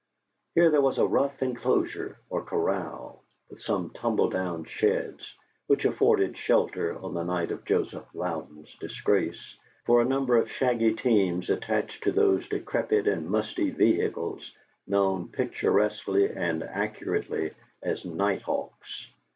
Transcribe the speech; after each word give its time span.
Here 0.55 0.71
there 0.71 0.81
was 0.81 0.97
a 0.97 1.05
rough 1.05 1.43
enclosure, 1.43 2.17
or 2.31 2.41
corral, 2.43 3.21
with 3.51 3.61
some 3.61 3.91
tumble 3.91 4.31
down 4.31 4.63
sheds 4.63 5.35
which 5.67 5.85
afforded 5.85 6.35
shelter, 6.35 6.97
on 6.97 7.13
the 7.13 7.21
night 7.21 7.51
of 7.51 7.65
Joseph 7.65 8.05
Louden's 8.15 8.75
disgrace, 8.79 9.57
for 9.85 10.01
a 10.01 10.05
number 10.05 10.37
of 10.37 10.49
shaggy 10.51 10.95
teams 10.95 11.51
attached 11.51 12.01
to 12.05 12.11
those 12.11 12.47
decrepit 12.49 13.07
and 13.07 13.29
musty 13.29 13.69
vehicles 13.69 14.51
known 14.87 15.27
picturesquely 15.27 16.31
and 16.31 16.63
accurately 16.63 17.51
as 17.83 18.03
Night 18.03 18.41
Hawks. 18.41 19.07